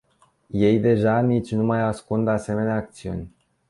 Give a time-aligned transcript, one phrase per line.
[0.53, 3.27] Ei deja nici nu mai ascund asemenea acțiuni.